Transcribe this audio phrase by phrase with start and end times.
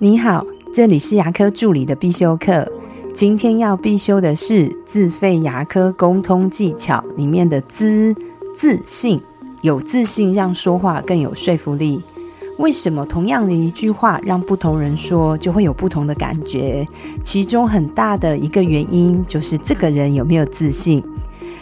[0.00, 2.64] 你好，这里是牙科助理的必修课。
[3.12, 8.14] 今天要必修的是自费牙科沟通技巧里面的“自”
[8.56, 9.20] 自信，
[9.60, 12.00] 有自信让说话更有说服力。
[12.58, 16.86] 为什么同样的一句话让不同人说就会有不同的感觉？
[17.24, 21.02] 其中很大的一个原因就是这个人有没有自信。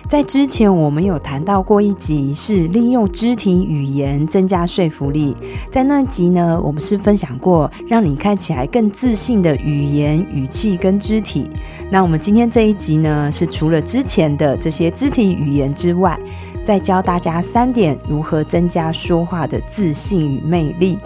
[0.09, 5.37] 在之前，我们有谈到过一集，是利用肢体语言增加说服力。
[5.71, 11.51] 在那集呢，我们是分享过让你看起来更自信的语言、语气跟肢体。
[11.91, 16.17] 那我们今天这一集呢，是除了之前的这些肢体语言之外，
[16.65, 20.99] 再教大家三点如何增加说话的自信与魅力。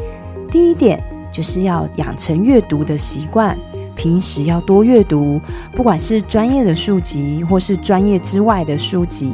[0.50, 3.56] 第一点就是要养成阅读的习惯。
[4.00, 5.38] 平时要多阅读，
[5.72, 9.30] 不管是专业的书籍，或是专业之外的书籍。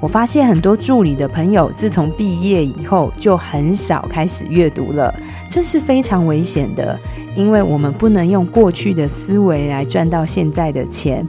[0.00, 5.12] 我发现很多助理的朋友，自从毕业以后就很少开始阅读了，
[5.50, 6.96] 这是非常危险的，
[7.34, 11.26] 因为我们不能用过去的思维来赚到现在的钱。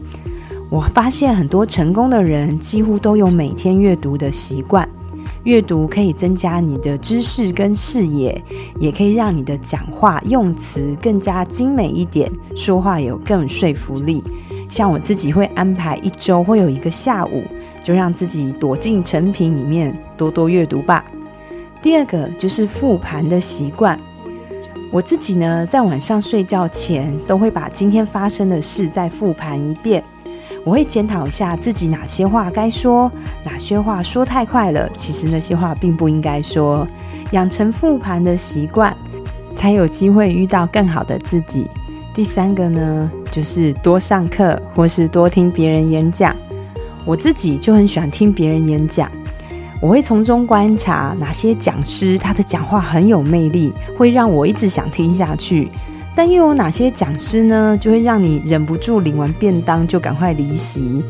[0.70, 4.88] 我发现很多成功的人几乎都有每天阅读的习惯。
[5.48, 8.44] 阅读可以增加你的知识跟视野，
[8.82, 14.22] 也可以让你的讲话用词更加精美一点，说话有更说服力。
[14.70, 17.46] 像我自己会安排一周会有一个下午，
[17.82, 21.06] 就让自己躲进成品里面多多阅读吧。
[21.82, 23.98] 第二个就是复盘的习惯，
[24.92, 30.04] 我自己呢在晚上睡觉前都会把今天发生的事再复盘一遍。
[30.68, 33.10] 我会检讨一下自己哪些话该说，
[33.42, 34.90] 哪些话说太快了。
[34.98, 36.86] 其实那些话并不应该说。
[37.32, 38.94] 养成复盘的习惯，
[39.56, 41.68] 才有机会遇到更好的自己。
[42.14, 46.36] 第三个呢，就是多上课或是多听别人演讲。
[47.06, 49.10] 我自己就很喜欢听别人演讲，
[49.80, 55.72] 我会从中观察哪些讲师他的讲话很有魅力，会让我一直想听下去。
[56.18, 57.78] 但又有哪些讲师呢？
[57.80, 61.04] 就会让你忍不住领完便当就赶快离席。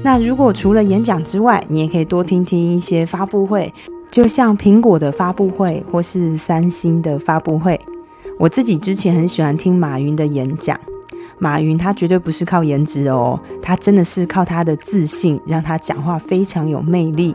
[0.00, 3.74] 那如果除了演讲之外，你也可以多听听一些发布会，
[4.12, 7.80] 就像苹果的发布会或是三星的发布会。
[8.38, 10.78] 我自己之前很喜欢听马云的演讲。
[11.40, 17.34] 马云他绝对不是靠颜值哦，他真的是靠他的自信，让他讲话非常有魅力。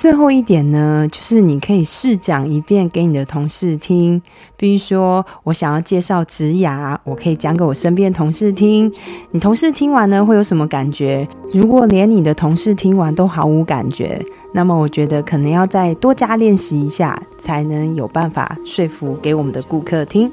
[0.00, 4.22] 最后一点呢，就是你可以试讲一遍给你的同事听。
[4.56, 8.92] 比如说，我想要介绍植牙，我可以讲给我身边同事听。
[9.32, 11.26] 你同事听完呢，会有什么感觉？
[11.52, 20.30] 如果连你的同事听完都毫无感觉，那么我觉得可能要再多加练习一下，才能有办法说服给我们的顾客听。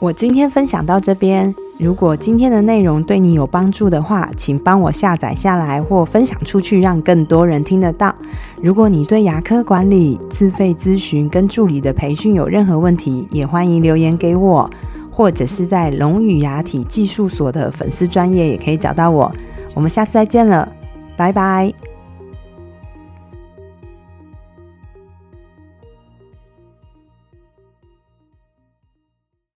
[0.00, 1.54] 我今天分享到这边。
[1.76, 8.14] 如果今天的内容对你有帮助的话，请帮我下载下来或分享出去，让更多人听得到。
[8.62, 14.70] 如果你对牙科管理、自费咨询跟助理的培训有任何问题，也欢迎留言给我，
[15.10, 19.30] 或者是在龙语牙体技术所的粉丝专业也可以找到我。
[19.74, 20.68] 我们下次再见了，
[21.16, 21.93] 拜拜。